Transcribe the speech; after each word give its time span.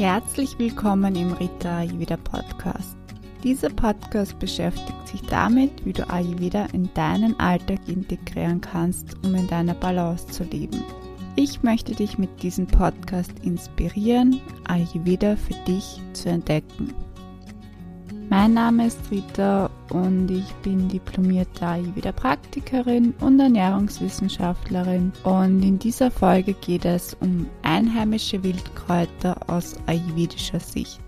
Herzlich 0.00 0.58
willkommen 0.58 1.14
im 1.14 1.34
Rita 1.34 1.80
Ayurveda 1.80 2.16
Podcast. 2.16 2.96
Dieser 3.44 3.68
Podcast 3.68 4.38
beschäftigt 4.38 5.06
sich 5.06 5.20
damit, 5.20 5.84
wie 5.84 5.92
du 5.92 6.08
Ayurveda 6.08 6.68
in 6.72 6.88
deinen 6.94 7.38
Alltag 7.38 7.80
integrieren 7.86 8.62
kannst, 8.62 9.14
um 9.22 9.34
in 9.34 9.46
deiner 9.48 9.74
Balance 9.74 10.26
zu 10.28 10.44
leben. 10.44 10.82
Ich 11.36 11.62
möchte 11.62 11.94
dich 11.94 12.16
mit 12.16 12.42
diesem 12.42 12.66
Podcast 12.66 13.32
inspirieren, 13.42 14.40
Ayurveda 14.66 15.36
für 15.36 15.52
dich 15.66 16.00
zu 16.14 16.30
entdecken. 16.30 16.94
Mein 18.30 18.54
Name 18.54 18.86
ist 18.86 19.00
Rita 19.10 19.68
und 19.88 20.30
ich 20.30 20.54
bin 20.62 20.88
diplomierte 20.88 21.66
Ayurveda-Praktikerin 21.66 23.12
und 23.18 23.40
Ernährungswissenschaftlerin. 23.40 25.10
Und 25.24 25.64
in 25.64 25.80
dieser 25.80 26.12
Folge 26.12 26.54
geht 26.54 26.84
es 26.84 27.14
um 27.14 27.46
einheimische 27.62 28.40
Wildkräuter 28.44 29.36
aus 29.48 29.74
ayurvedischer 29.86 30.60
Sicht. 30.60 31.00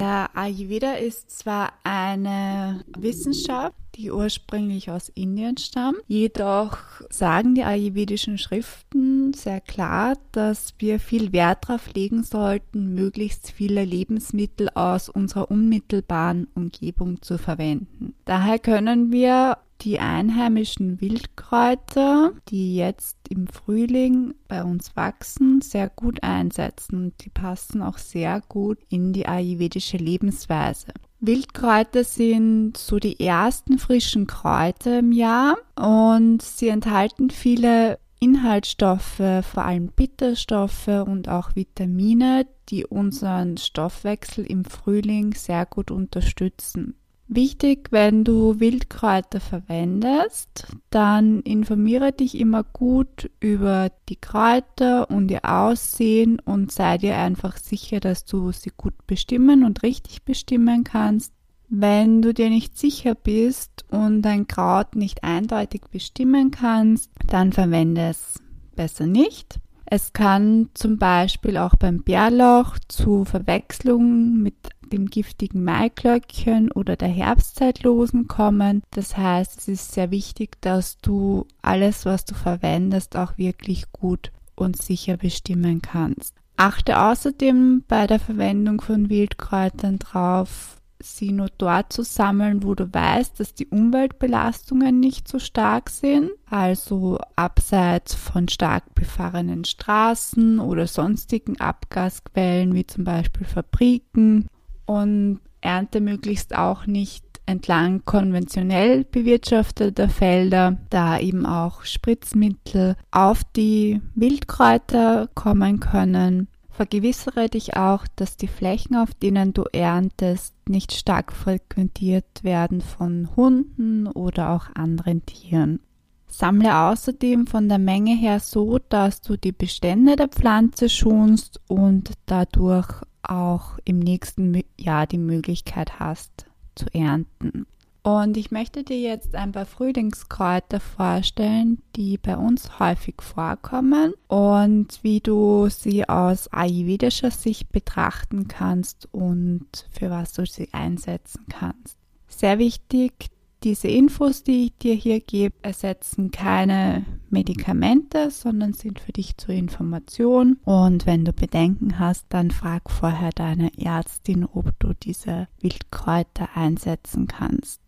Der 0.00 0.30
Ayurveda 0.34 0.94
ist 0.94 1.30
zwar 1.30 1.72
eine 1.84 2.84
Wissenschaft, 2.98 3.74
die 3.94 4.10
ursprünglich 4.10 4.90
aus 4.90 5.08
Indien 5.08 5.56
stammt, 5.56 5.98
jedoch 6.08 6.78
sagen 7.10 7.54
die 7.54 7.62
ayurvedischen 7.62 8.38
Schriften 8.38 9.32
sehr 9.34 9.60
klar, 9.60 10.14
dass 10.32 10.74
wir 10.78 10.98
viel 10.98 11.32
Wert 11.32 11.68
darauf 11.68 11.92
legen 11.94 12.24
sollten, 12.24 12.94
möglichst 12.94 13.52
viele 13.52 13.84
Lebensmittel 13.84 14.68
aus 14.74 15.08
unserer 15.08 15.50
unmittelbaren 15.50 16.48
Umgebung 16.54 17.22
zu 17.22 17.38
verwenden. 17.38 18.14
Daher 18.24 18.58
können 18.58 19.12
wir 19.12 19.58
die 19.84 20.00
einheimischen 20.00 21.00
Wildkräuter, 21.00 22.32
die 22.48 22.74
jetzt 22.76 23.18
im 23.28 23.46
Frühling 23.46 24.34
bei 24.48 24.64
uns 24.64 24.96
wachsen, 24.96 25.60
sehr 25.60 25.90
gut 25.90 26.22
einsetzen 26.22 26.96
und 26.96 27.24
die 27.24 27.30
passen 27.30 27.82
auch 27.82 27.98
sehr 27.98 28.42
gut 28.48 28.78
in 28.88 29.12
die 29.12 29.26
ayurvedische 29.26 29.98
Lebensweise. 29.98 30.88
Wildkräuter 31.20 32.04
sind 32.04 32.76
so 32.76 32.98
die 32.98 33.20
ersten 33.20 33.78
frischen 33.78 34.26
Kräuter 34.26 34.98
im 34.98 35.12
Jahr 35.12 35.56
und 35.76 36.42
sie 36.42 36.68
enthalten 36.68 37.30
viele 37.30 37.98
Inhaltsstoffe, 38.20 39.16
vor 39.42 39.64
allem 39.64 39.88
Bitterstoffe 39.88 40.88
und 40.88 41.28
auch 41.28 41.54
Vitamine, 41.56 42.46
die 42.70 42.86
unseren 42.86 43.58
Stoffwechsel 43.58 44.46
im 44.46 44.64
Frühling 44.64 45.34
sehr 45.34 45.66
gut 45.66 45.90
unterstützen. 45.90 46.96
Wichtig, 47.26 47.88
wenn 47.90 48.22
du 48.22 48.60
Wildkräuter 48.60 49.40
verwendest, 49.40 50.66
dann 50.90 51.40
informiere 51.40 52.12
dich 52.12 52.38
immer 52.38 52.64
gut 52.64 53.30
über 53.40 53.90
die 54.10 54.16
Kräuter 54.16 55.10
und 55.10 55.30
ihr 55.30 55.44
Aussehen 55.44 56.38
und 56.38 56.70
sei 56.70 56.98
dir 56.98 57.16
einfach 57.16 57.56
sicher, 57.56 58.00
dass 58.00 58.26
du 58.26 58.52
sie 58.52 58.72
gut 58.76 59.06
bestimmen 59.06 59.64
und 59.64 59.82
richtig 59.82 60.24
bestimmen 60.24 60.84
kannst. 60.84 61.32
Wenn 61.70 62.20
du 62.20 62.34
dir 62.34 62.50
nicht 62.50 62.76
sicher 62.76 63.14
bist 63.14 63.86
und 63.90 64.20
dein 64.20 64.46
Kraut 64.46 64.94
nicht 64.94 65.24
eindeutig 65.24 65.80
bestimmen 65.90 66.50
kannst, 66.50 67.10
dann 67.26 67.52
verwende 67.52 68.02
es 68.02 68.34
besser 68.76 69.06
nicht. 69.06 69.60
Es 69.86 70.12
kann 70.12 70.70
zum 70.74 70.98
Beispiel 70.98 71.56
auch 71.56 71.76
beim 71.76 72.02
Bärlauch 72.02 72.78
zu 72.88 73.24
Verwechslungen 73.24 74.42
mit 74.42 74.54
dem 74.92 75.06
giftigen 75.06 75.64
Maiglöckchen 75.64 76.70
oder 76.70 76.96
der 76.96 77.08
Herbstzeitlosen 77.08 78.28
kommen. 78.28 78.82
Das 78.90 79.16
heißt, 79.16 79.58
es 79.58 79.68
ist 79.68 79.92
sehr 79.92 80.10
wichtig, 80.10 80.60
dass 80.60 80.98
du 80.98 81.46
alles, 81.62 82.06
was 82.06 82.24
du 82.24 82.34
verwendest, 82.34 83.16
auch 83.16 83.36
wirklich 83.36 83.90
gut 83.92 84.30
und 84.54 84.80
sicher 84.80 85.16
bestimmen 85.16 85.82
kannst. 85.82 86.34
Achte 86.56 87.00
außerdem 87.00 87.84
bei 87.88 88.06
der 88.06 88.20
Verwendung 88.20 88.80
von 88.80 89.10
Wildkräutern 89.10 89.98
drauf, 89.98 90.76
sie 91.04 91.32
nur 91.32 91.48
dort 91.58 91.92
zu 91.92 92.02
sammeln, 92.02 92.62
wo 92.62 92.74
du 92.74 92.92
weißt, 92.92 93.38
dass 93.38 93.54
die 93.54 93.66
Umweltbelastungen 93.66 95.00
nicht 95.00 95.28
so 95.28 95.38
stark 95.38 95.90
sind, 95.90 96.30
also 96.48 97.18
abseits 97.36 98.14
von 98.14 98.48
stark 98.48 98.94
befahrenen 98.94 99.64
Straßen 99.64 100.58
oder 100.58 100.86
sonstigen 100.86 101.60
Abgasquellen 101.60 102.74
wie 102.74 102.86
zum 102.86 103.04
Beispiel 103.04 103.46
Fabriken 103.46 104.48
und 104.86 105.40
ernte 105.60 106.00
möglichst 106.00 106.54
auch 106.54 106.86
nicht 106.86 107.24
entlang 107.46 108.02
konventionell 108.04 109.04
bewirtschafteter 109.04 110.08
Felder, 110.08 110.78
da 110.90 111.18
eben 111.18 111.46
auch 111.46 111.84
Spritzmittel 111.84 112.96
auf 113.10 113.42
die 113.56 114.00
Wildkräuter 114.14 115.28
kommen 115.34 115.80
können. 115.80 116.48
Vergewissere 116.74 117.48
dich 117.48 117.76
auch, 117.76 118.04
dass 118.16 118.36
die 118.36 118.48
Flächen, 118.48 118.96
auf 118.96 119.14
denen 119.14 119.52
du 119.52 119.62
erntest, 119.72 120.54
nicht 120.68 120.92
stark 120.92 121.32
frequentiert 121.32 122.42
werden 122.42 122.80
von 122.80 123.28
Hunden 123.36 124.08
oder 124.08 124.50
auch 124.50 124.74
anderen 124.74 125.24
Tieren. 125.24 125.78
Sammle 126.26 126.76
außerdem 126.76 127.46
von 127.46 127.68
der 127.68 127.78
Menge 127.78 128.16
her 128.16 128.40
so, 128.40 128.80
dass 128.88 129.20
du 129.20 129.36
die 129.36 129.52
Bestände 129.52 130.16
der 130.16 130.26
Pflanze 130.26 130.88
schonst 130.88 131.60
und 131.68 132.10
dadurch 132.26 132.88
auch 133.22 133.78
im 133.84 134.00
nächsten 134.00 134.64
Jahr 134.76 135.06
die 135.06 135.18
Möglichkeit 135.18 136.00
hast 136.00 136.46
zu 136.74 136.86
ernten. 136.92 137.66
Und 138.04 138.36
ich 138.36 138.50
möchte 138.50 138.84
dir 138.84 139.00
jetzt 139.00 139.34
ein 139.34 139.52
paar 139.52 139.64
Frühlingskräuter 139.64 140.78
vorstellen, 140.78 141.82
die 141.96 142.18
bei 142.18 142.36
uns 142.36 142.78
häufig 142.78 143.14
vorkommen 143.22 144.12
und 144.28 144.98
wie 145.00 145.20
du 145.20 145.70
sie 145.70 146.06
aus 146.06 146.52
ayurvedischer 146.52 147.30
Sicht 147.30 147.72
betrachten 147.72 148.46
kannst 148.46 149.08
und 149.10 149.88
für 149.90 150.10
was 150.10 150.34
du 150.34 150.44
sie 150.44 150.68
einsetzen 150.72 151.46
kannst. 151.48 151.96
Sehr 152.28 152.58
wichtig, 152.58 153.30
diese 153.62 153.88
Infos, 153.88 154.42
die 154.42 154.66
ich 154.66 154.76
dir 154.76 154.94
hier 154.94 155.20
gebe, 155.20 155.54
ersetzen 155.62 156.30
keine 156.30 157.06
Medikamente, 157.30 158.30
sondern 158.30 158.74
sind 158.74 159.00
für 159.00 159.12
dich 159.12 159.38
zur 159.38 159.54
Information. 159.54 160.58
Und 160.66 161.06
wenn 161.06 161.24
du 161.24 161.32
Bedenken 161.32 161.98
hast, 161.98 162.26
dann 162.28 162.50
frag 162.50 162.90
vorher 162.90 163.30
deine 163.30 163.70
Ärztin, 163.78 164.44
ob 164.44 164.78
du 164.78 164.92
diese 164.92 165.48
Wildkräuter 165.60 166.50
einsetzen 166.54 167.28
kannst. 167.28 167.83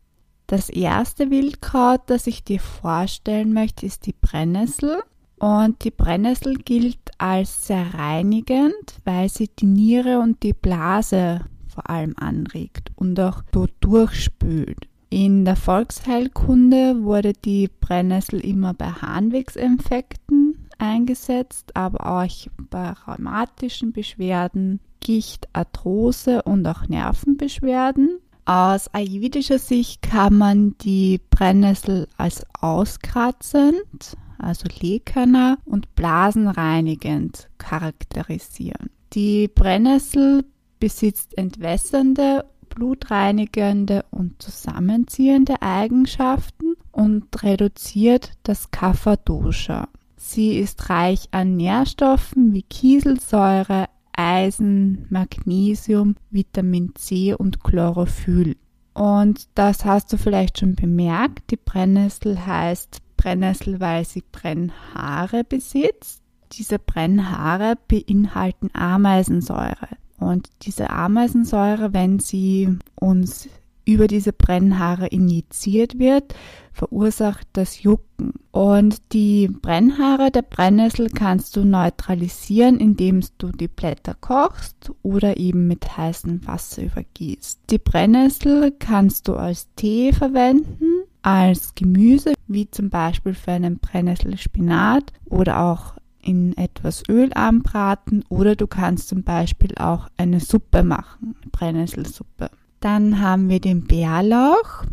Das 0.47 0.69
erste 0.69 1.31
Wildkraut, 1.31 2.03
das 2.07 2.27
ich 2.27 2.45
dir 2.45 2.61
vorstellen 2.61 3.53
möchte, 3.53 3.85
ist 3.85 4.07
die 4.07 4.15
Brennnessel. 4.15 5.03
Und 5.39 5.85
die 5.85 5.91
Brennnessel 5.91 6.55
gilt 6.55 6.99
als 7.19 7.67
sehr 7.67 7.95
reinigend, 7.95 9.01
weil 9.05 9.29
sie 9.29 9.49
die 9.49 9.67
Niere 9.67 10.21
und 10.21 10.43
die 10.43 10.55
Blase 10.55 11.41
vor 11.69 11.91
allem 11.91 12.15
anregt 12.17 12.91
und 12.95 13.19
auch 13.21 13.43
so 13.53 13.67
durchspült. 13.81 14.89
In 15.11 15.45
der 15.45 15.57
Volksheilkunde 15.57 17.03
wurde 17.03 17.33
die 17.33 17.69
Brennnessel 17.81 18.41
immer 18.41 18.73
bei 18.73 18.91
Harnwegsinfekten 18.91 20.69
eingesetzt, 20.79 21.75
aber 21.75 22.07
auch 22.07 22.47
bei 22.71 22.93
rheumatischen 22.93 23.93
Beschwerden, 23.93 24.81
Gicht, 25.01 25.49
Arthrose 25.53 26.43
und 26.43 26.67
auch 26.67 26.89
Nervenbeschwerden. 26.89 28.19
Aus 28.47 28.89
ayurvedischer 28.95 29.59
Sicht 29.59 30.03
kann 30.03 30.39
man 30.39 30.79
die 30.79 31.21
Brennnessel 31.31 32.07
als 32.17 32.47
auskratzend, 32.61 34.17
also 34.39 34.69
Lekana 34.81 35.59
und 35.65 35.95
blasenreinigend 35.97 37.49
charakterisieren. 37.59 38.91
Die 39.13 39.49
Brennnessel 39.49 40.45
besitzt 40.79 41.37
entwässernde 41.37 42.45
blutreinigende 42.69 44.05
und 44.11 44.41
zusammenziehende 44.41 45.61
Eigenschaften 45.63 46.77
und 46.93 47.43
reduziert 47.43 48.33
das 48.43 48.71
Kapha-Dosha. 48.71 49.89
Sie 50.17 50.59
ist 50.59 50.89
reich 50.91 51.29
an 51.31 51.57
Nährstoffen 51.57 52.53
wie 52.53 52.63
Kieselsäure, 52.63 53.87
Eisen, 54.17 55.07
Magnesium, 55.11 56.17
Vitamin 56.31 56.95
C 56.95 57.35
und 57.35 57.63
Chlorophyll. 57.63 58.57
Und 58.95 59.49
das 59.55 59.85
hast 59.85 60.13
du 60.13 60.17
vielleicht 60.17 60.59
schon 60.59 60.75
bemerkt. 60.75 61.51
Die 61.51 61.59
Brennnessel 61.59 62.47
heißt 62.47 63.03
Brennnessel, 63.17 63.79
weil 63.81 64.05
sie 64.05 64.25
Brennhaare 64.33 65.45
besitzt. 65.45 66.23
Diese 66.53 66.79
Brennhaare 66.79 67.75
beinhalten 67.89 68.71
Ameisensäure. 68.73 69.89
Und 70.19 70.49
diese 70.63 70.91
Ameisensäure, 70.91 71.93
wenn 71.93 72.21
sie 72.21 72.79
uns 72.95 73.49
über 73.87 74.09
diese 74.09 74.33
Brennhaare 74.33 75.07
injiziert 75.07 75.99
wird, 75.99 76.35
verursacht 76.73 77.47
das 77.55 77.83
Jucken. 77.83 78.35
Und 78.51 79.01
die 79.13 79.49
Brennhaare 79.49 80.31
der 80.31 80.43
Brennnessel 80.43 81.09
kannst 81.09 81.57
du 81.57 81.65
neutralisieren, 81.65 82.79
indem 82.79 83.23
du 83.39 83.53
die 83.53 83.69
Blätter 83.69 84.15
kochst 84.21 84.91
oder 85.03 85.37
eben 85.37 85.69
mit 85.69 85.97
heißem 85.97 86.47
Wasser 86.47 86.83
übergießt. 86.83 87.61
Die 87.71 87.79
Brennnessel 87.79 88.73
kannst 88.79 89.29
du 89.29 89.35
als 89.35 89.69
Tee 89.77 90.13
verwenden, 90.13 91.05
als 91.23 91.75
Gemüse, 91.75 92.35
wie 92.49 92.71
zum 92.71 92.91
Beispiel 92.91 93.35
für 93.35 93.53
einen 93.53 93.79
Brennnesselspinat 93.79 95.13
oder 95.27 95.63
auch 95.63 95.95
in 96.21 96.57
etwas 96.57 97.05
Öl 97.09 97.31
anbraten 97.35 98.25
oder 98.29 98.57
du 98.57 98.67
kannst 98.67 99.09
zum 99.09 99.23
Beispiel 99.23 99.77
auch 99.79 100.09
eine 100.17 100.41
Suppe 100.41 100.83
machen, 100.83 101.37
Brennnesselsuppe. 101.53 102.51
Dann 102.81 103.21
haben 103.21 103.49
wir 103.49 103.61
den 103.61 103.85
Bärlauch 103.85 104.85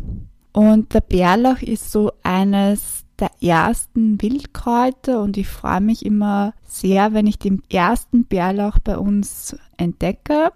und 0.52 0.94
der 0.94 1.00
Bärlauch 1.00 1.62
ist 1.62 1.90
so 1.90 2.12
eines 2.22 3.04
der 3.18 3.30
ersten 3.40 4.20
Wildkräuter 4.20 5.22
und 5.22 5.36
ich 5.36 5.48
freue 5.48 5.80
mich 5.80 6.04
immer 6.04 6.54
sehr, 6.64 7.12
wenn 7.12 7.26
ich 7.26 7.38
den 7.38 7.62
ersten 7.70 8.24
Bärlauch 8.24 8.78
bei 8.78 8.98
uns 8.98 9.56
entdecke, 9.76 10.52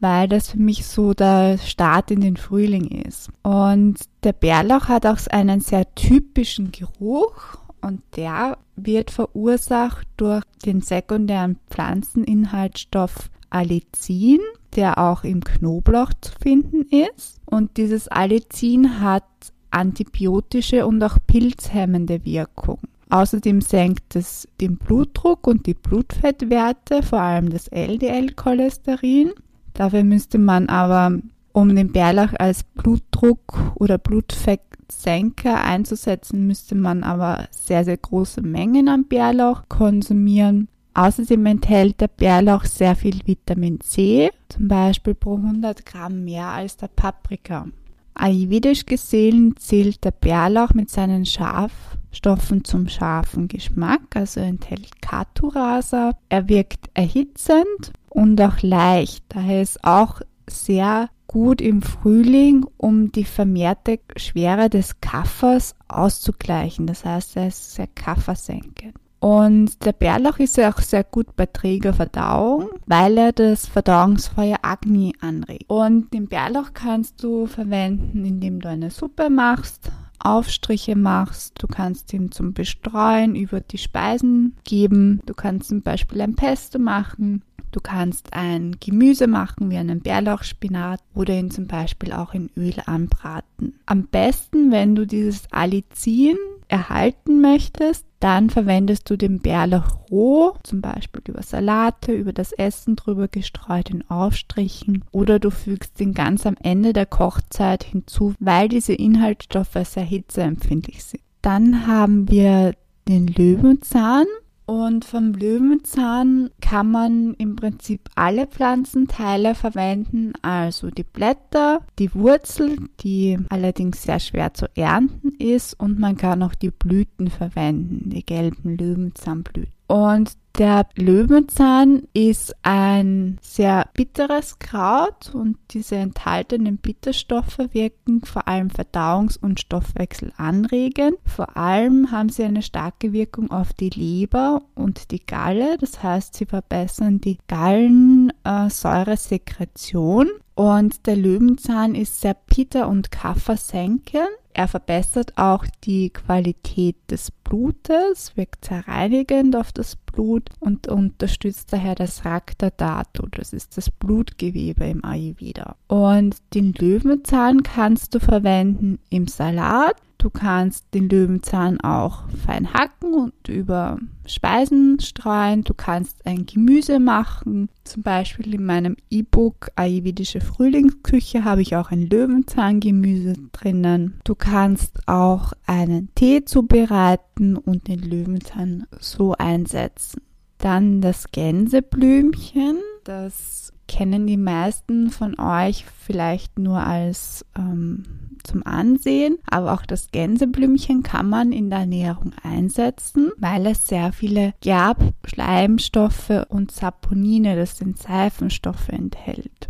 weil 0.00 0.28
das 0.28 0.50
für 0.50 0.58
mich 0.58 0.86
so 0.86 1.14
der 1.14 1.58
Start 1.58 2.10
in 2.10 2.20
den 2.20 2.36
Frühling 2.36 2.86
ist. 2.86 3.30
Und 3.42 3.96
der 4.24 4.32
Bärlauch 4.32 4.88
hat 4.88 5.06
auch 5.06 5.18
einen 5.30 5.60
sehr 5.60 5.94
typischen 5.94 6.72
Geruch 6.72 7.58
und 7.80 8.02
der 8.16 8.58
wird 8.76 9.10
verursacht 9.10 10.06
durch 10.16 10.44
den 10.64 10.80
sekundären 10.80 11.58
Pflanzeninhaltsstoff 11.70 13.30
Allicin, 13.52 14.40
der 14.76 14.98
auch 14.98 15.24
im 15.24 15.42
Knoblauch 15.42 16.10
zu 16.20 16.32
finden 16.40 16.86
ist. 16.90 17.40
Und 17.44 17.76
dieses 17.76 18.08
Allicin 18.08 19.00
hat 19.00 19.24
antibiotische 19.70 20.86
und 20.86 21.02
auch 21.02 21.18
pilzhemmende 21.26 22.24
Wirkung. 22.24 22.78
Außerdem 23.10 23.60
senkt 23.60 24.16
es 24.16 24.48
den 24.60 24.78
Blutdruck 24.78 25.46
und 25.46 25.66
die 25.66 25.74
Blutfettwerte, 25.74 27.02
vor 27.02 27.20
allem 27.20 27.50
das 27.50 27.68
LDL-Cholesterin. 27.68 29.32
Dafür 29.74 30.02
müsste 30.02 30.38
man 30.38 30.68
aber, 30.68 31.18
um 31.52 31.74
den 31.76 31.92
Bärlauch 31.92 32.32
als 32.38 32.62
Blutdruck 32.62 33.72
oder 33.74 33.98
Blutfettsenker 33.98 35.62
einzusetzen, 35.62 36.46
müsste 36.46 36.74
man 36.74 37.04
aber 37.04 37.48
sehr, 37.50 37.84
sehr 37.84 37.98
große 37.98 38.40
Mengen 38.40 38.88
an 38.88 39.04
Bärlauch 39.04 39.64
konsumieren. 39.68 40.68
Außerdem 40.94 41.46
enthält 41.46 42.00
der 42.00 42.08
Bärlauch 42.08 42.64
sehr 42.64 42.94
viel 42.94 43.20
Vitamin 43.24 43.80
C, 43.80 44.30
zum 44.48 44.68
Beispiel 44.68 45.14
pro 45.14 45.36
100 45.36 45.86
Gramm 45.86 46.24
mehr 46.24 46.48
als 46.48 46.76
der 46.76 46.88
Paprika. 46.88 47.66
Ayurvedisch 48.14 48.84
gesehen 48.84 49.54
zählt 49.56 50.04
der 50.04 50.10
Bärlauch 50.10 50.74
mit 50.74 50.90
seinen 50.90 51.24
Schafstoffen 51.24 52.62
zum 52.62 52.88
scharfen 52.88 53.48
Geschmack, 53.48 54.14
also 54.14 54.40
enthält 54.40 55.00
Katurasa. 55.00 56.12
Er 56.28 56.48
wirkt 56.48 56.90
erhitzend 56.92 57.92
und 58.10 58.40
auch 58.42 58.60
leicht, 58.60 59.24
daher 59.30 59.62
ist 59.62 59.82
auch 59.82 60.20
sehr 60.46 61.08
gut 61.26 61.62
im 61.62 61.80
Frühling, 61.80 62.66
um 62.76 63.10
die 63.10 63.24
vermehrte 63.24 64.00
Schwere 64.16 64.68
des 64.68 65.00
Kaffers 65.00 65.74
auszugleichen. 65.88 66.86
Das 66.86 67.06
heißt, 67.06 67.36
er 67.36 67.48
ist 67.48 67.74
sehr 67.74 67.86
kaffersenkend. 67.86 68.94
Und 69.22 69.84
der 69.84 69.92
Bärlauch 69.92 70.40
ist 70.40 70.56
ja 70.56 70.72
auch 70.72 70.80
sehr 70.80 71.04
gut 71.04 71.36
bei 71.36 71.46
träger 71.46 71.92
Verdauung, 71.92 72.70
weil 72.86 73.16
er 73.16 73.30
das 73.30 73.68
Verdauungsfeuer 73.68 74.58
Agni 74.62 75.14
anregt. 75.20 75.70
Und 75.70 76.12
den 76.12 76.26
Bärlauch 76.26 76.72
kannst 76.74 77.22
du 77.22 77.46
verwenden, 77.46 78.24
indem 78.24 78.58
du 78.58 78.68
eine 78.68 78.90
Suppe 78.90 79.30
machst, 79.30 79.92
Aufstriche 80.18 80.96
machst. 80.96 81.54
Du 81.62 81.68
kannst 81.68 82.12
ihn 82.12 82.32
zum 82.32 82.52
Bestreuen 82.52 83.36
über 83.36 83.60
die 83.60 83.78
Speisen 83.78 84.56
geben. 84.64 85.20
Du 85.24 85.34
kannst 85.34 85.68
zum 85.68 85.82
Beispiel 85.82 86.20
ein 86.20 86.34
Pesto 86.34 86.80
machen. 86.80 87.42
Du 87.70 87.78
kannst 87.78 88.32
ein 88.32 88.76
Gemüse 88.80 89.28
machen 89.28 89.70
wie 89.70 89.76
einen 89.76 90.00
Bärlauchspinat 90.00 91.00
oder 91.14 91.34
ihn 91.34 91.52
zum 91.52 91.68
Beispiel 91.68 92.12
auch 92.12 92.34
in 92.34 92.50
Öl 92.56 92.74
anbraten. 92.86 93.78
Am 93.86 94.08
besten, 94.08 94.72
wenn 94.72 94.96
du 94.96 95.06
dieses 95.06 95.44
Allicin 95.52 96.36
erhalten 96.72 97.42
möchtest, 97.42 98.06
dann 98.18 98.48
verwendest 98.48 99.10
du 99.10 99.16
den 99.16 99.40
Bärlauch 99.40 100.10
roh, 100.10 100.54
zum 100.62 100.80
Beispiel 100.80 101.22
über 101.28 101.42
Salate, 101.42 102.12
über 102.12 102.32
das 102.32 102.52
Essen 102.52 102.96
drüber 102.96 103.28
gestreut 103.28 103.90
in 103.90 104.08
Aufstrichen 104.08 105.04
oder 105.12 105.38
du 105.38 105.50
fügst 105.50 106.00
ihn 106.00 106.14
ganz 106.14 106.46
am 106.46 106.56
Ende 106.62 106.94
der 106.94 107.04
Kochzeit 107.04 107.84
hinzu, 107.84 108.34
weil 108.40 108.68
diese 108.68 108.94
Inhaltsstoffe 108.94 109.76
sehr 109.84 110.04
hitzeempfindlich 110.04 111.04
sind. 111.04 111.22
Dann 111.42 111.86
haben 111.86 112.30
wir 112.30 112.74
den 113.06 113.26
Löwenzahn. 113.26 114.26
Und 114.64 115.04
vom 115.04 115.32
Löwenzahn 115.32 116.50
kann 116.60 116.90
man 116.90 117.34
im 117.34 117.56
Prinzip 117.56 118.08
alle 118.14 118.46
Pflanzenteile 118.46 119.54
verwenden, 119.54 120.32
also 120.42 120.90
die 120.90 121.02
Blätter, 121.02 121.80
die 121.98 122.14
Wurzel, 122.14 122.76
die 123.00 123.38
allerdings 123.48 124.02
sehr 124.02 124.20
schwer 124.20 124.54
zu 124.54 124.66
ernten 124.76 125.34
ist, 125.38 125.78
und 125.78 125.98
man 125.98 126.16
kann 126.16 126.42
auch 126.42 126.54
die 126.54 126.70
Blüten 126.70 127.28
verwenden, 127.28 128.10
die 128.10 128.24
gelben 128.24 128.76
Löwenzahnblüten. 128.76 129.81
Und 129.86 130.32
der 130.58 130.86
Löwenzahn 130.96 132.02
ist 132.12 132.54
ein 132.62 133.38
sehr 133.40 133.88
bitteres 133.94 134.58
Kraut 134.58 135.30
und 135.32 135.56
diese 135.70 135.96
enthaltenen 135.96 136.76
Bitterstoffe 136.76 137.56
wirken 137.72 138.22
vor 138.22 138.46
allem 138.46 138.68
verdauungs- 138.68 139.38
und 139.40 139.60
Stoffwechsel 139.60 140.34
anregend. 140.36 141.16
Vor 141.24 141.56
allem 141.56 142.10
haben 142.10 142.28
sie 142.28 142.44
eine 142.44 142.60
starke 142.60 143.14
Wirkung 143.14 143.50
auf 143.50 143.72
die 143.72 143.88
Leber 143.88 144.60
und 144.74 145.10
die 145.10 145.24
Galle, 145.24 145.78
das 145.78 146.02
heißt, 146.02 146.34
sie 146.34 146.44
verbessern 146.44 147.22
die 147.22 147.38
Gallensäuresekretion. 147.48 150.28
Und 150.54 151.06
der 151.06 151.16
Löwenzahn 151.16 151.94
ist 151.94 152.20
sehr 152.20 152.34
bitter 152.34 152.88
und 152.88 153.10
kaffersenkend. 153.10 154.28
Er 154.54 154.68
verbessert 154.68 155.32
auch 155.36 155.64
die 155.84 156.10
Qualität 156.10 156.96
des 157.10 157.30
Blutes, 157.30 158.36
wirkt 158.36 158.66
sehr 158.66 158.86
reinigend 158.86 159.56
auf 159.56 159.72
das 159.72 159.96
Blut 159.96 160.50
und 160.60 160.88
unterstützt 160.88 161.72
daher 161.72 161.94
das 161.94 162.24
Rakta 162.24 162.70
Dhatu, 162.70 163.26
das 163.30 163.52
ist 163.52 163.76
das 163.76 163.90
Blutgewebe 163.90 164.84
im 164.84 165.04
Ayurveda. 165.04 165.76
Und 165.88 166.36
den 166.54 166.74
Löwenzahn 166.74 167.62
kannst 167.62 168.14
du 168.14 168.20
verwenden 168.20 168.98
im 169.08 169.26
Salat, 169.26 169.96
Du 170.22 170.30
kannst 170.30 170.94
den 170.94 171.08
Löwenzahn 171.08 171.80
auch 171.80 172.28
fein 172.46 172.72
hacken 172.72 173.12
und 173.12 173.48
über 173.48 173.98
Speisen 174.24 175.00
streuen. 175.00 175.64
Du 175.64 175.74
kannst 175.74 176.24
ein 176.24 176.46
Gemüse 176.46 177.00
machen. 177.00 177.68
Zum 177.82 178.04
Beispiel 178.04 178.54
in 178.54 178.64
meinem 178.64 178.96
E-Book 179.10 179.70
Ayurvedische 179.74 180.40
Frühlingsküche 180.40 181.44
habe 181.44 181.62
ich 181.62 181.74
auch 181.74 181.90
ein 181.90 182.08
Löwenzahngemüse 182.08 183.32
drinnen. 183.50 184.20
Du 184.22 184.36
kannst 184.36 185.08
auch 185.08 185.54
einen 185.66 186.14
Tee 186.14 186.44
zubereiten 186.44 187.56
und 187.56 187.88
den 187.88 187.98
Löwenzahn 187.98 188.86
so 189.00 189.34
einsetzen. 189.36 190.22
Dann 190.58 191.00
das 191.00 191.32
Gänseblümchen. 191.32 192.78
Das 193.02 193.71
kennen 193.88 194.26
die 194.26 194.36
meisten 194.36 195.10
von 195.10 195.38
euch 195.38 195.84
vielleicht 195.84 196.58
nur 196.58 196.78
als 196.78 197.44
ähm, 197.56 198.04
zum 198.44 198.66
Ansehen, 198.66 199.38
aber 199.48 199.72
auch 199.72 199.86
das 199.86 200.10
Gänseblümchen 200.10 201.02
kann 201.02 201.28
man 201.28 201.52
in 201.52 201.70
der 201.70 201.80
Ernährung 201.80 202.32
einsetzen, 202.42 203.30
weil 203.38 203.66
es 203.66 203.86
sehr 203.86 204.12
viele 204.12 204.54
Gerbschleimstoffe 204.60 206.46
und 206.48 206.70
Saponine, 206.72 207.56
das 207.56 207.78
sind 207.78 207.98
Seifenstoffe, 207.98 208.88
enthält. 208.88 209.68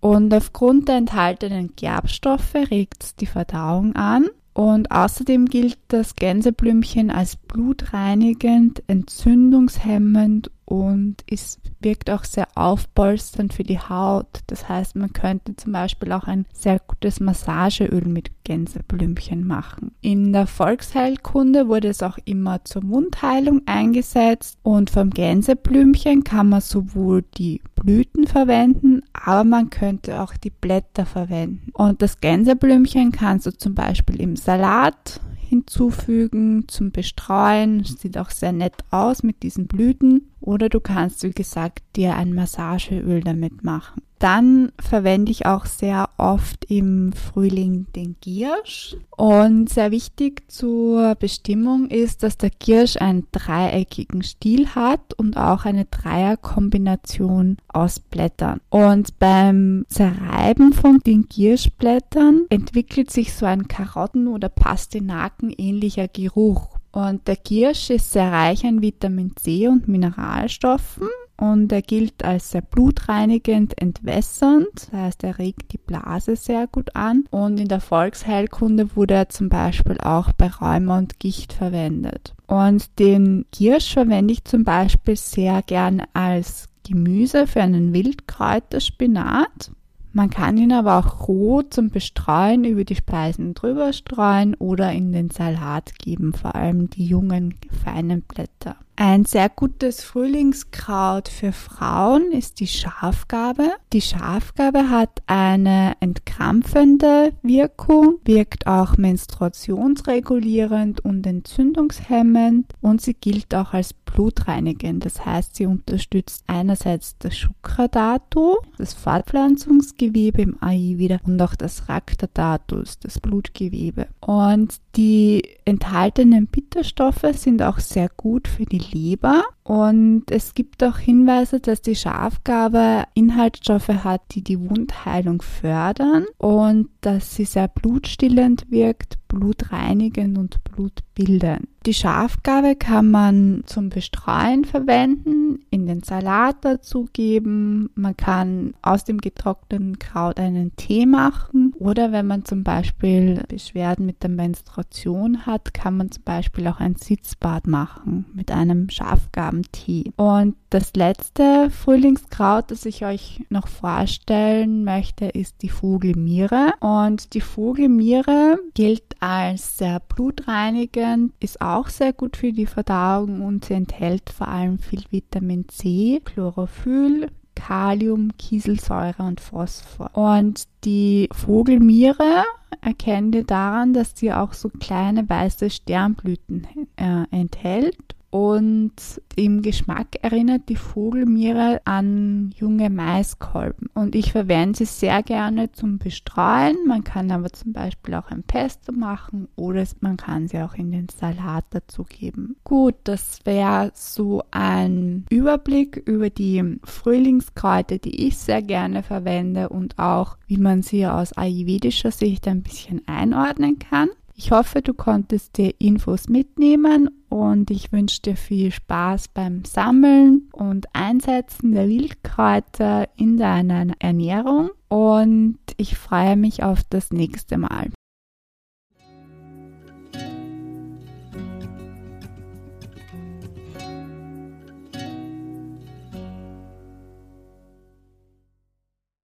Und 0.00 0.32
aufgrund 0.32 0.88
der 0.88 0.96
enthaltenen 0.96 1.74
Gerbstoffe 1.76 2.54
regt 2.54 3.04
es 3.04 3.16
die 3.16 3.26
Verdauung 3.26 3.94
an 3.96 4.28
und 4.54 4.90
außerdem 4.90 5.46
gilt 5.46 5.78
das 5.88 6.16
Gänseblümchen 6.16 7.10
als 7.10 7.36
blutreinigend, 7.36 8.82
entzündungshemmend 8.86 10.50
und 10.70 11.16
es 11.28 11.58
wirkt 11.80 12.10
auch 12.10 12.22
sehr 12.22 12.46
aufpolsternd 12.54 13.52
für 13.52 13.64
die 13.64 13.80
Haut. 13.80 14.28
Das 14.46 14.68
heißt, 14.68 14.94
man 14.94 15.12
könnte 15.12 15.56
zum 15.56 15.72
Beispiel 15.72 16.12
auch 16.12 16.28
ein 16.28 16.46
sehr 16.52 16.78
gutes 16.78 17.18
Massageöl 17.18 18.04
mit 18.04 18.30
Gänseblümchen 18.44 19.44
machen. 19.44 19.90
In 20.00 20.32
der 20.32 20.46
Volksheilkunde 20.46 21.66
wurde 21.66 21.88
es 21.88 22.04
auch 22.04 22.18
immer 22.24 22.64
zur 22.64 22.84
Mundheilung 22.84 23.62
eingesetzt 23.66 24.58
und 24.62 24.90
vom 24.90 25.10
Gänseblümchen 25.10 26.22
kann 26.22 26.48
man 26.48 26.60
sowohl 26.60 27.24
die 27.36 27.60
Blüten 27.74 28.28
verwenden, 28.28 29.02
aber 29.12 29.42
man 29.42 29.70
könnte 29.70 30.20
auch 30.20 30.36
die 30.36 30.50
Blätter 30.50 31.04
verwenden. 31.04 31.72
Und 31.72 32.00
das 32.00 32.20
Gänseblümchen 32.20 33.10
kannst 33.10 33.44
du 33.44 33.50
zum 33.50 33.74
Beispiel 33.74 34.20
im 34.20 34.36
Salat 34.36 35.20
hinzufügen 35.50 36.66
zum 36.68 36.92
Bestreuen. 36.92 37.82
Sieht 37.82 38.16
auch 38.16 38.30
sehr 38.30 38.52
nett 38.52 38.76
aus 38.92 39.24
mit 39.24 39.42
diesen 39.42 39.66
Blüten. 39.66 40.29
Oder 40.40 40.68
du 40.68 40.80
kannst, 40.80 41.22
wie 41.22 41.32
gesagt, 41.32 41.82
dir 41.96 42.16
ein 42.16 42.32
Massageöl 42.32 43.20
damit 43.20 43.62
machen. 43.62 44.02
Dann 44.20 44.70
verwende 44.78 45.32
ich 45.32 45.46
auch 45.46 45.64
sehr 45.64 46.10
oft 46.18 46.66
im 46.66 47.12
Frühling 47.14 47.86
den 47.96 48.16
Giersch. 48.20 48.96
Und 49.16 49.70
sehr 49.70 49.90
wichtig 49.90 50.42
zur 50.50 51.14
Bestimmung 51.14 51.88
ist, 51.88 52.22
dass 52.22 52.36
der 52.36 52.50
Giersch 52.50 52.98
einen 52.98 53.26
dreieckigen 53.32 54.22
Stiel 54.22 54.74
hat 54.74 55.14
und 55.14 55.38
auch 55.38 55.64
eine 55.64 55.86
Dreierkombination 55.86 57.56
aus 57.68 57.98
Blättern. 57.98 58.60
Und 58.68 59.18
beim 59.18 59.86
Zerreiben 59.88 60.74
von 60.74 60.98
den 60.98 61.26
Gierschblättern 61.26 62.44
entwickelt 62.50 63.10
sich 63.10 63.32
so 63.32 63.46
ein 63.46 63.68
Karotten- 63.68 64.28
oder 64.28 64.50
Pastinaken 64.50 65.50
ähnlicher 65.56 66.08
Geruch 66.08 66.79
Und 66.92 67.28
der 67.28 67.36
Kirsch 67.36 67.90
ist 67.90 68.12
sehr 68.12 68.32
reich 68.32 68.64
an 68.64 68.82
Vitamin 68.82 69.32
C 69.36 69.68
und 69.68 69.86
Mineralstoffen 69.86 71.08
und 71.40 71.72
er 71.72 71.80
gilt 71.80 72.22
als 72.22 72.50
sehr 72.50 72.60
blutreinigend, 72.60 73.80
entwässernd, 73.80 74.66
das 74.74 74.92
heißt, 74.92 75.24
er 75.24 75.38
regt 75.38 75.72
die 75.72 75.78
Blase 75.78 76.36
sehr 76.36 76.66
gut 76.66 76.94
an 76.94 77.24
und 77.30 77.58
in 77.58 77.68
der 77.68 77.80
Volksheilkunde 77.80 78.94
wurde 78.94 79.14
er 79.14 79.28
zum 79.30 79.48
Beispiel 79.48 79.98
auch 80.00 80.32
bei 80.32 80.48
Rheuma 80.48 80.98
und 80.98 81.18
Gicht 81.18 81.54
verwendet. 81.54 82.34
Und 82.46 82.98
den 82.98 83.46
Kirsch 83.52 83.94
verwende 83.94 84.32
ich 84.32 84.44
zum 84.44 84.64
Beispiel 84.64 85.16
sehr 85.16 85.62
gern 85.62 86.02
als 86.12 86.68
Gemüse 86.86 87.46
für 87.46 87.62
einen 87.62 87.94
Wildkräuterspinat. 87.94 89.70
Man 90.12 90.30
kann 90.30 90.56
ihn 90.56 90.72
aber 90.72 90.98
auch 90.98 91.28
roh 91.28 91.62
zum 91.62 91.90
Bestreuen 91.90 92.64
über 92.64 92.84
die 92.84 92.96
Speisen 92.96 93.54
drüber 93.54 93.92
streuen 93.92 94.54
oder 94.56 94.92
in 94.92 95.12
den 95.12 95.30
Salat 95.30 95.98
geben, 95.98 96.32
vor 96.32 96.56
allem 96.56 96.90
die 96.90 97.06
jungen, 97.06 97.54
feinen 97.84 98.22
Blätter. 98.22 98.76
Ein 99.02 99.24
sehr 99.24 99.48
gutes 99.48 100.04
Frühlingskraut 100.04 101.30
für 101.30 101.52
Frauen 101.52 102.32
ist 102.32 102.60
die 102.60 102.66
Schafgabe. 102.66 103.70
Die 103.94 104.02
Schafgabe 104.02 104.90
hat 104.90 105.22
eine 105.26 105.94
entkrampfende 106.00 107.32
Wirkung, 107.40 108.18
wirkt 108.26 108.66
auch 108.66 108.98
menstruationsregulierend 108.98 111.02
und 111.02 111.26
entzündungshemmend 111.26 112.74
und 112.82 113.00
sie 113.00 113.14
gilt 113.14 113.54
auch 113.54 113.72
als 113.72 113.94
blutreinigend. 113.94 115.06
Das 115.06 115.24
heißt, 115.24 115.56
sie 115.56 115.64
unterstützt 115.64 116.44
einerseits 116.46 117.16
das 117.18 117.38
Shukra-Dhatu, 117.38 118.58
das 118.76 118.92
Fortpflanzungsgewebe 118.92 120.42
im 120.42 120.62
Ayurveda 120.62 121.20
und 121.24 121.40
auch 121.40 121.54
das 121.54 121.88
Rakta-Dhatus, 121.88 122.98
das 122.98 123.18
Blutgewebe. 123.18 124.08
Und 124.20 124.78
die 125.00 125.42
enthaltenen 125.64 126.46
Bitterstoffe 126.46 127.24
sind 127.32 127.62
auch 127.62 127.78
sehr 127.78 128.10
gut 128.18 128.46
für 128.46 128.66
die 128.66 128.82
Leber 128.92 129.44
und 129.62 130.24
es 130.30 130.52
gibt 130.52 130.84
auch 130.84 130.98
Hinweise, 130.98 131.58
dass 131.58 131.80
die 131.80 131.96
Schafgabe 131.96 133.04
Inhaltsstoffe 133.14 133.88
hat, 133.88 134.20
die 134.32 134.44
die 134.44 134.60
Wundheilung 134.60 135.40
fördern 135.40 136.26
und 136.36 136.90
dass 137.00 137.34
sie 137.34 137.46
sehr 137.46 137.68
blutstillend 137.68 138.70
wirkt, 138.70 139.16
blutreinigend 139.26 140.36
und 140.36 140.62
blutbildend. 140.64 141.69
Die 141.86 141.94
Schafgabe 141.94 142.76
kann 142.76 143.10
man 143.10 143.62
zum 143.64 143.88
Bestreuen 143.88 144.66
verwenden, 144.66 145.64
in 145.70 145.86
den 145.86 146.02
Salat 146.02 146.62
dazugeben. 146.62 147.88
Man 147.94 148.14
kann 148.18 148.74
aus 148.82 149.04
dem 149.04 149.16
getrockneten 149.16 149.98
Kraut 149.98 150.38
einen 150.38 150.76
Tee 150.76 151.06
machen 151.06 151.72
oder 151.78 152.12
wenn 152.12 152.26
man 152.26 152.44
zum 152.44 152.64
Beispiel 152.64 153.42
Beschwerden 153.48 154.04
mit 154.04 154.22
der 154.22 154.28
Menstruation 154.28 155.46
hat, 155.46 155.72
kann 155.72 155.96
man 155.96 156.10
zum 156.10 156.22
Beispiel 156.22 156.66
auch 156.68 156.80
ein 156.80 156.96
Sitzbad 156.96 157.66
machen 157.66 158.26
mit 158.34 158.50
einem 158.50 158.90
Schafgabentee. 158.90 160.12
Und 160.16 160.56
das 160.68 160.92
letzte 160.94 161.70
Frühlingskraut, 161.70 162.70
das 162.70 162.84
ich 162.84 163.06
euch 163.06 163.42
noch 163.48 163.68
vorstellen 163.68 164.84
möchte, 164.84 165.24
ist 165.24 165.62
die 165.62 165.70
Vogelmiere. 165.70 166.74
Und 166.80 167.32
die 167.32 167.40
Vogelmiere 167.40 168.58
gilt 168.74 169.02
als 169.20 169.78
sehr 169.78 170.00
blutreinigend, 170.00 171.32
ist 171.40 171.60
auch 171.60 171.69
sehr 171.88 172.12
gut 172.12 172.36
für 172.36 172.52
die 172.52 172.66
Verdauung 172.66 173.42
und 173.42 173.64
sie 173.64 173.74
enthält 173.74 174.30
vor 174.30 174.48
allem 174.48 174.78
viel 174.78 175.02
Vitamin 175.10 175.68
C, 175.68 176.20
Chlorophyll, 176.24 177.30
Kalium, 177.54 178.36
Kieselsäure 178.38 179.22
und 179.22 179.40
Phosphor. 179.40 180.10
Und 180.14 180.64
die 180.84 181.28
Vogelmiere 181.32 182.44
erkennt 182.80 183.34
ihr 183.34 183.44
daran, 183.44 183.92
dass 183.92 184.12
sie 184.14 184.32
auch 184.32 184.52
so 184.52 184.68
kleine 184.68 185.28
weiße 185.28 185.70
Sternblüten 185.70 186.66
äh, 186.96 187.24
enthält 187.30 188.14
und 188.30 188.92
im 189.34 189.60
Geschmack 189.60 190.16
erinnert 190.22 190.68
die 190.68 190.76
Vogelmiere 190.76 191.80
an 191.84 192.54
junge 192.56 192.88
Maiskolben 192.88 193.88
und 193.94 194.14
ich 194.14 194.32
verwende 194.32 194.78
sie 194.78 194.84
sehr 194.84 195.22
gerne 195.24 195.72
zum 195.72 195.98
Bestreuen. 195.98 196.76
Man 196.86 197.02
kann 197.02 197.32
aber 197.32 197.52
zum 197.52 197.72
Beispiel 197.72 198.14
auch 198.14 198.30
ein 198.30 198.44
Pesto 198.44 198.92
machen 198.92 199.48
oder 199.56 199.84
man 200.00 200.16
kann 200.16 200.46
sie 200.46 200.58
auch 200.60 200.74
in 200.74 200.92
den 200.92 201.08
Salat 201.08 201.64
dazu 201.70 202.04
geben. 202.04 202.56
Gut, 202.62 202.94
das 203.04 203.40
wäre 203.44 203.90
so 203.94 204.44
ein 204.52 205.26
Überblick 205.28 205.96
über 205.96 206.30
die 206.30 206.78
Frühlingskräuter, 206.84 207.98
die 207.98 208.28
ich 208.28 208.38
sehr 208.38 208.62
gerne 208.62 209.02
verwende 209.02 209.68
und 209.68 209.98
auch 209.98 210.36
wie 210.46 210.58
man 210.58 210.82
sie 210.82 211.06
aus 211.06 211.32
ayurvedischer 211.32 212.12
Sicht 212.12 212.46
ein 212.46 212.62
bisschen 212.62 213.02
einordnen 213.08 213.78
kann. 213.78 214.10
Ich 214.36 214.52
hoffe, 214.52 214.80
du 214.80 214.94
konntest 214.94 215.58
dir 215.58 215.74
Infos 215.78 216.28
mitnehmen 216.28 217.10
und 217.30 217.70
ich 217.70 217.92
wünsche 217.92 218.20
dir 218.20 218.36
viel 218.36 218.70
Spaß 218.72 219.28
beim 219.28 219.64
Sammeln 219.64 220.50
und 220.52 220.86
Einsetzen 220.92 221.72
der 221.72 221.88
Wildkräuter 221.88 223.08
in 223.16 223.38
deiner 223.38 223.86
Ernährung 224.00 224.70
und 224.88 225.58
ich 225.76 225.96
freue 225.96 226.36
mich 226.36 226.62
auf 226.62 226.82
das 226.90 227.12
nächste 227.12 227.56
Mal. 227.56 227.90